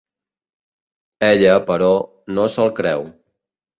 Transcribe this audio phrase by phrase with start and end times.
[1.27, 1.91] Ella, però,
[2.39, 3.07] no se'l creu.